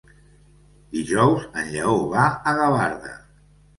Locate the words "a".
2.25-2.55